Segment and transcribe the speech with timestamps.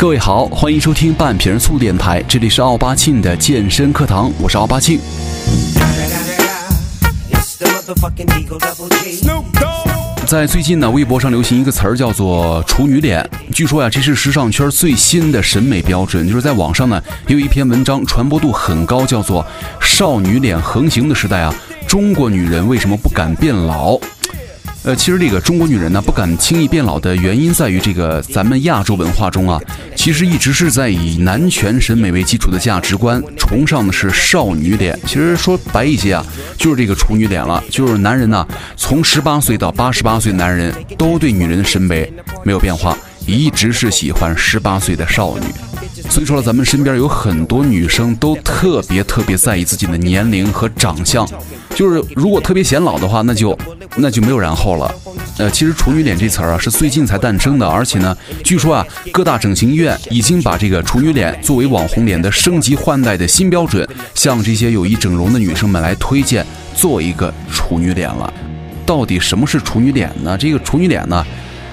[0.00, 4.98] 各位好，欢迎收听半瓶醋电台，这里是奥巴庆的健身课堂，我是奥巴庆。
[10.26, 13.28] 在最近呢，微博上流行一个词儿叫做“处女脸”。
[13.52, 16.26] 据说呀，这是时尚圈最新的审美标准。
[16.26, 19.44] 就是在网上呢，有一篇文章传播度很高，叫做
[19.82, 21.54] “少女脸横行的时代啊，
[21.86, 24.00] 中国女人为什么不敢变老？”
[24.82, 29.60] 呃，其实这个中国女人呢不敢轻易变老的原因在于，这个咱们亚洲文化中啊，
[29.94, 34.98] 其实一直是在以男权审美为基础的价值观，崇尚的是少女脸。
[35.06, 36.24] 其实说白一些啊，
[36.56, 37.62] 就是这个处女脸了。
[37.68, 42.10] 就是男人呢，从十八岁到八十八岁，男人都对女人的审美
[42.42, 45.44] 没有变化，一直是喜欢十八岁的少女。
[46.08, 51.28] 所以说了，咱们身边有很多女生都特别特别在意自己的年龄和长相，
[51.74, 53.58] 就是如果特别显老的话，那就。
[53.96, 54.94] 那就没有然后了。
[55.36, 68.32] 呃，其实“处女脸”这词儿啊是最近才诞生的，而且呢，据说啊，各大整形医院已经把这个处女脸作为网红脸的升级换代的新标准，向这些有意整容的女生们来推荐做一个处女脸了。
[68.86, 70.38] 到底什么是处女脸呢？
[70.38, 71.26] 这个处女脸呢，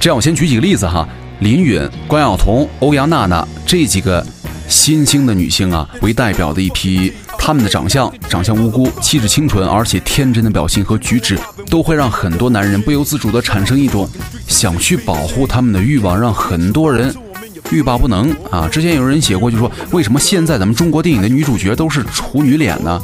[0.00, 4.26] 这样我先举几个例子哈：林允、关晓彤、欧阳娜娜这几个
[4.66, 7.12] 新兴的女性啊为代表的一批。
[7.50, 11.36] 他们的长相，长相无辜，气质清纯，而且天真的表情和举止，
[11.68, 14.08] 都会让很多男人不由自主地产生一种
[14.46, 17.12] 想去保护他们的欲望，让很多人
[17.72, 18.68] 欲罢不能啊！
[18.70, 23.02] 之前有人写过，就说为什么现在咱们中国电影的女主角都是处女脸呢？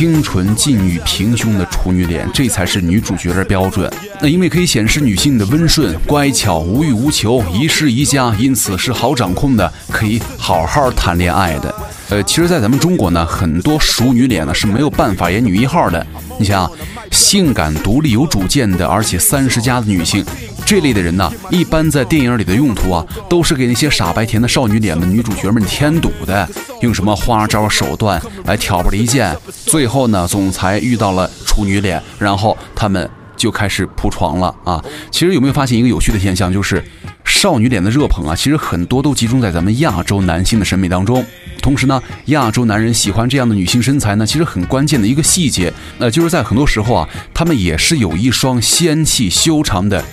[0.00, 3.92] 清纯、禁欲、平胸的处女脸，这才是女主角的标准。
[4.18, 11.74] 那因为可以显示女性的温顺、乖巧、无欲无求、宜室宜家，因此是好掌控的，可以好好谈恋爱的。
[12.08, 16.04] 呃，其实，在咱们中国呢，很多熟女脸呢是没有办法演女一号的。
[16.38, 16.68] 你想，
[17.10, 20.24] 性感、独立、有主见的，而且三十加的女性，
[20.70, 26.48] 这类的人呢，一般在电影里的用途啊，都是给那些傻白甜的少女脸们、女主角们添堵的，
[26.80, 29.36] 用什么花招手段来挑拨离间。
[29.66, 34.80] 最后呢，总裁遇到了处女脸，然后他们就开始铺床了啊。
[35.10, 36.80] 其实有没有发现一个有趣的现象，就是
[37.24, 41.26] 少女脸的热捧啊，其实很多都集中在咱们亚洲男性的审美当中。
[41.60, 50.04] 同时呢，亚洲男人喜欢这样的女性身材呢，其实很关键的一个细节，那就是在很多时候啊，他们也是有一双纤细修长的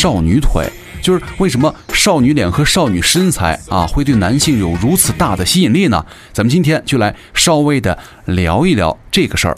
[0.00, 0.64] 少女腿。
[1.00, 6.04] 就是为什么少女脸和少女身材啊，会对男性有如此大的吸引力呢？
[6.32, 9.56] 咱们今天就来稍微的聊一聊这个事儿。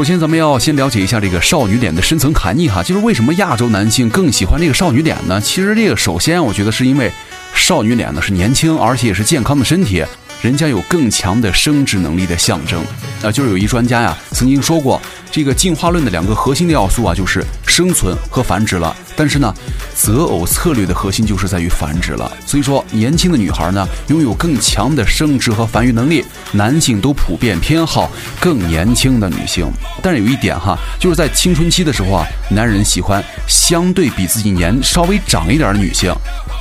[0.00, 5.38] 首先，咱们要先了解一下这个少女脸的深层含义哈，就是为什么亚洲男性更喜欢这个少女脸呢？
[5.38, 7.12] 其实这个首先，我觉得是因为
[7.54, 10.02] 少女脸呢是年轻，而且也是健康的身体。
[10.42, 12.82] 人家有更强的生殖能力的象征，
[13.22, 14.98] 啊，就是有一专家呀曾经说过，
[15.30, 18.96] 这个进化论的两个核心的要素啊，就是生存和繁殖了。
[19.14, 19.54] 但是呢，
[19.94, 22.32] 择偶策略的核心就是在于繁殖了。
[22.46, 29.70] 所以说，年轻的女孩呢，拥有更强的生殖和繁育能力，男性都普遍偏好更年轻的女性。
[30.02, 36.10] 但是有一点哈，就是在青春期的时候啊，男人喜欢相对比自己年稍微长一点的女性，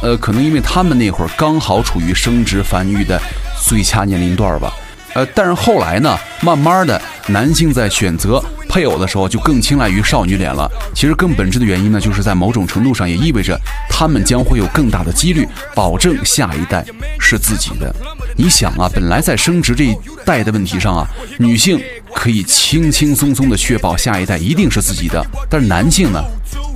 [0.01, 3.18] 呃，可能因为他们那会儿刚好处于生殖繁育的。
[3.62, 4.74] 最佳年龄段吧，
[5.14, 10.70] 呃，但是后来呢，慢慢的，男性在选择配偶的时候就更青睐于少女脸了。
[10.94, 13.59] 其实更本质的原因呢，就是在某种程度上也意味着
[13.90, 16.86] 他们将会有更大的几率保证下一代
[17.19, 17.94] 是自己的。
[18.36, 21.81] 你想啊，本来在生殖这一代的问题上啊，女性
[22.14, 26.24] 可以轻轻松松的确保下一代一定是自己的，但是男性呢，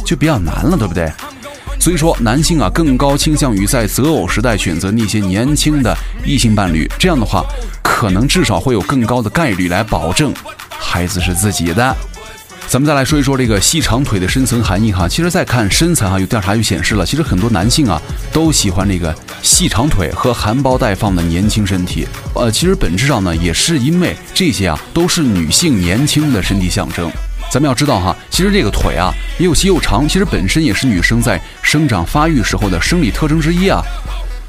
[0.06, 1.12] 就比较难了，对不对？
[1.84, 5.94] 所以说，男性啊更高倾向于在择偶时代选择那些年轻的
[6.26, 7.44] 异性伴侣，这样的话，
[7.84, 10.34] 可能至少会有更高的概率来保证
[10.70, 11.94] 孩子是自己的。
[12.70, 15.10] 咱们再来说一说这个细长腿的深层含义哈。
[15.10, 22.08] 其实，再看身材哈，有调查就显示了，其实很多男性啊都喜欢这个细长腿和含苞待放的年轻身体。
[22.34, 27.12] 呃，其实本质上呢，也是因为这些啊都是女性年轻的身体象征。
[27.54, 33.80] 咱们要知道哈，其实这个腿啊又细又长，其实本身也是女生在生长发育时候的生理特征之一啊。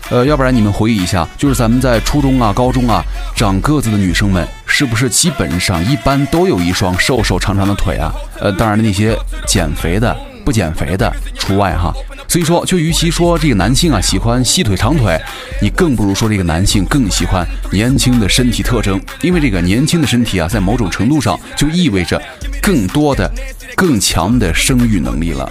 [0.08, 3.04] 呃，要不然你们回忆一下，就是咱们在初中啊、高中啊
[3.36, 8.10] 长个子的女生们，是不是基本上一般都有一双瘦瘦长长的腿啊？
[8.40, 9.14] 呃，当然那些
[9.46, 11.92] 减肥的、不减肥的除外哈。
[12.28, 15.20] 所以说，就与其说这个男性啊喜欢细腿长腿，
[15.62, 22.20] 你更不如说这个男性更喜欢年轻的身体特征，因为这个年轻的身体啊，在某种程度上就意味着
[22.60, 23.30] 更多的、
[23.76, 25.48] 更强的生育能力了。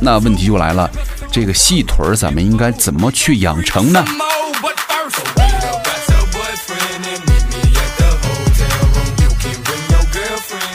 [0.00, 0.90] 那问题就来了，
[1.30, 4.04] 这个细腿儿咱们应该怎么去养成呢？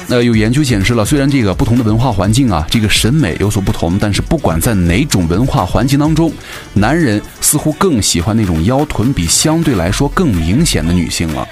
[0.10, 6.34] 呃，有研究显示了，虽然这个不同的文化环境啊，这个审美有所不同，但是不管在哪种文化环境当中，
[6.74, 11.48] 男人似乎更喜欢那种腰臀比相对来说更明显的女性了。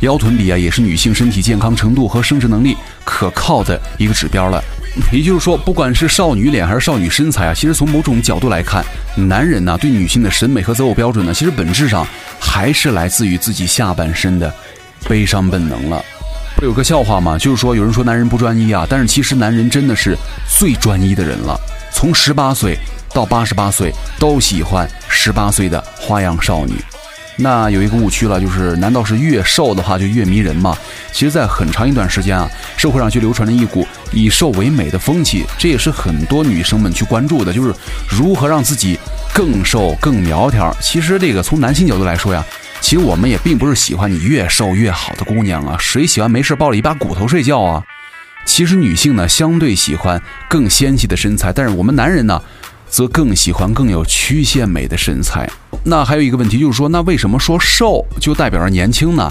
[0.00, 4.60] 腰臀比啊，也是女性身体健康程度和生殖能力可靠的一个指标了。
[5.12, 8.84] 也就是说，不管是少女脸还是少女身材啊，其实从某种角度来看，
[9.14, 12.04] 男人呢对女性的审美和择偶标准呢，其实本质上
[12.40, 14.52] 还是来自于自己下半身的
[15.08, 16.04] 悲伤本能了。
[16.60, 17.38] 不有个笑话吗？
[17.38, 20.14] 就是说有人说男人不专一啊，但是其实男人真的是
[20.46, 21.58] 最专一的人了。
[21.90, 22.76] 从十八岁
[23.14, 26.74] 到八十八岁，都喜欢十八岁的花样少女。
[27.36, 30.76] 那有一个误区了，就是难道是越瘦的话就越迷人吗？
[31.12, 32.46] 其实，在很长一段时间啊，
[32.76, 37.74] 社会上就流传着一股以瘦为美的风气，这也是很多女生们去关注的，就是
[38.06, 38.98] 如何让自己
[39.32, 40.76] 更瘦、更苗条。
[40.78, 42.44] 其实这个从男性角度来说呀。
[42.80, 47.84] 其实我们也并不是喜欢你越瘦越好的姑娘啊，谁喜欢没事抱着一把骨头睡觉啊？
[48.46, 52.42] 其实女性呢，相对喜欢更纤细的身材，但是我们男人呢，
[52.88, 55.48] 则更喜欢更有曲线美的身材。
[55.84, 59.30] 那还有一个问题就是说，那为什么说瘦就代表着年轻呢？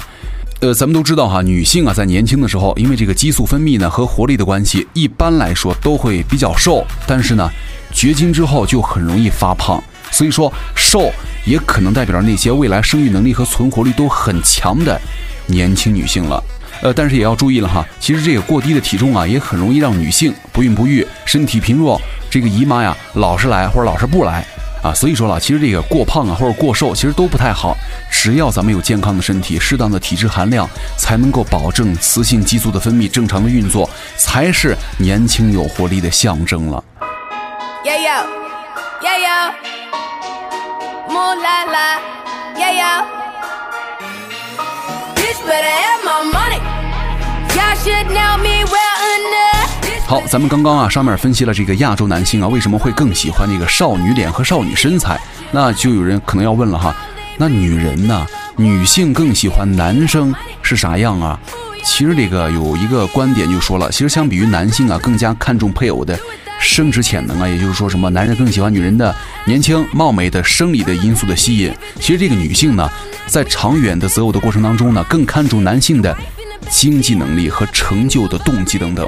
[0.61, 7.49] 呃，咱们都知道哈，女性啊，在年轻的时候，因为这个激素分泌呢和活力的关系，一般来说都会比较瘦，但是呢，
[7.91, 9.83] 绝经之后就很容易发胖。
[10.11, 11.11] 所以说，瘦
[11.45, 14.99] 也可能代表着那些未来生育能力和存活率都很强的
[15.47, 16.43] 年轻女性了。
[16.81, 24.45] 呃，但是也要注意了哈，其实这个过低的体重啊，也很容易让女性不孕不育，身体贫弱，这个姨妈呀老是来或者老是不来
[24.81, 24.93] 啊。
[24.93, 27.75] 所以说了，其实这个过胖啊或者过瘦，其实都不太好。
[28.09, 36.81] 只要咱们有健康的身体，适当的体质含量，才能够保证雌性激素的分泌正常的运作，才是年轻有活力的象征了。
[50.05, 55.19] 好，咱们刚刚啊，上面分析了这个亚洲男性啊，为什么会更喜欢那个少女脸和少女身材？
[55.51, 56.95] 那就有人可能要问了哈，
[57.37, 58.25] 那女人呢？
[58.55, 61.39] 女性更喜欢男生是啥样啊？
[61.83, 66.19] 其实这个有一个观点就说了，其实相比于男性啊，更加看重配偶的。
[66.59, 69.15] 生殖潜能啊，也就是说什么男人更喜欢女人的
[69.45, 71.73] 年轻貌美的生理的因素的吸引。
[71.99, 72.89] 其实这个女性呢，
[73.27, 76.15] 在长远的择偶的过程当中呢，更看重男性的
[76.69, 79.07] 经济能力和成就的动机等等。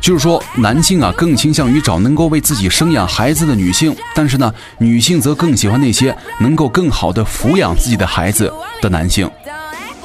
[0.00, 9.28] 就是说，男性啊更倾向于找能够为自己生养孩子的女性，但是呢，女性则更喜欢那些能够更好的抚养自己的孩子的男性。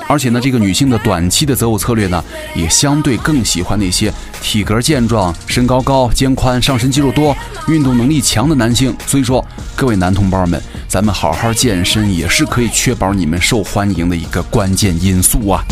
[0.07, 2.23] 而且呢，这个女性的短期的择偶策略呢，
[2.53, 7.35] 也相对更喜欢那些体格健壮、身高高、肩宽、上身肌肉多、
[7.67, 8.95] 运动能力强的男性。
[9.07, 9.43] 所以说，
[9.75, 15.63] 各位男同胞们，咱们好好健身也是可以确保你们受欢迎的一个关键因素啊。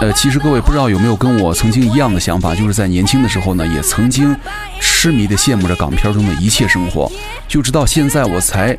[0.00, 4.36] 呃，其实各位不知道有没有跟我曾经一样的想法，就是在年轻的时候呢，也曾经
[5.04, 7.12] 痴迷的羡慕着港片中的一切生活，
[7.46, 8.74] 就直到现在我才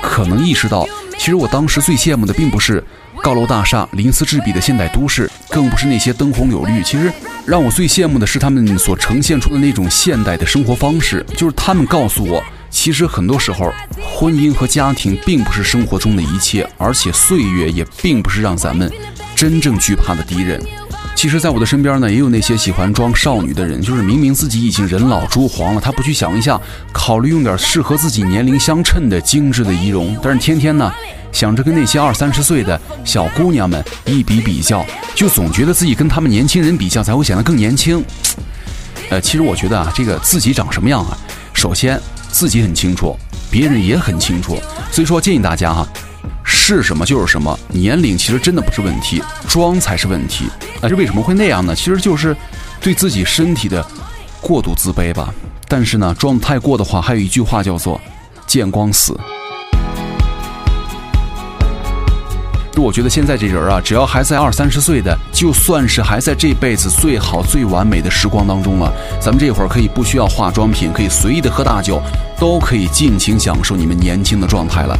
[0.00, 0.86] 可能意识到，
[1.18, 2.80] 其实我当时最羡慕的并不是
[3.24, 7.12] 高楼大厦、鳞次栉比的现代都市，更不是那些灯红柳绿，其实
[7.44, 18.88] 让我最羡慕的是他们所呈现出的那种现代的生活方式，就是他们告诉我，其实很多时候婚姻和家庭并不是生活中的一切，而且岁月也并不是让咱们。
[19.34, 20.60] 真正惧怕的敌人，
[21.18, 26.56] 其实，在我的身边呢，也有那些喜欢装少女的人，就是明明自己已经人老珠黄了，他不去想一下，
[26.92, 30.88] 考虑用点适合自己年龄相称的精致的仪容，但是天天呢，
[31.32, 38.00] 想着跟那些二三十岁的小姑娘们一比比较，就总觉得自己跟他们年轻人比较才会显得更年轻。
[39.10, 41.18] 呃，其实我觉得啊，这个自己长什么样啊，
[41.52, 43.16] 首先自己很清楚，
[43.50, 44.56] 别人也很清楚，
[44.92, 45.84] 所以说建议大家哈。
[46.50, 50.46] 是什么就是什么，年龄其实真的不是问题，装才是问题。
[50.80, 51.74] 那这为什么会那样呢？
[51.74, 52.34] 其实就是
[52.80, 53.86] 对自己身体的
[54.40, 55.32] 过度自卑吧。
[55.68, 58.00] 但是呢，装太过的话，还有一句话叫做
[58.48, 59.14] “见光死”。
[62.76, 68.92] 我觉得现在这人啊，只要还在二三十岁的，就算是还在这辈子最好最完美的时光当中了。
[69.20, 72.00] 咱们这会儿可以不需要化妆品，可以随意的喝大酒，
[72.38, 74.96] 都可以尽情享受你们年轻的状态了。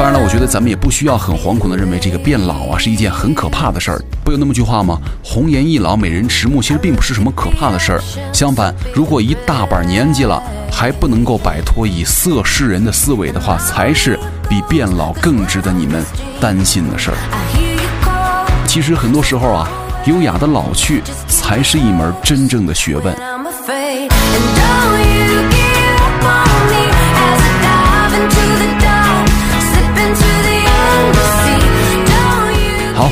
[0.00, 4.02] 当然了，我觉得咱们也不需要很惶恐的认为这个变老啊是一件很可怕的事儿。
[4.24, 4.98] 不有那么句话吗？
[5.22, 8.00] 红颜易老，美人迟暮，其实并不是什么可怕的事儿。
[8.32, 10.42] 相反，如果一大把年纪了
[10.72, 16.02] 还不能够摆脱以色示人的思维的话，才是比变老更值得你们
[16.40, 18.64] 担心的事儿。
[18.66, 19.68] 其实很多时候啊，
[20.06, 23.14] 优雅的老去才是一门真正的学问。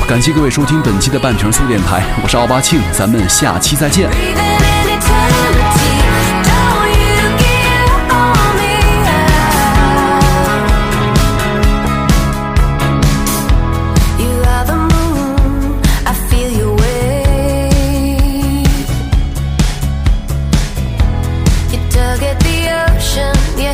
[0.09, 4.09] 感谢各位收听本期的半瓶醋电台我是奥巴庆咱们下期再见。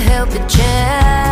[0.05, 1.24] Help the chair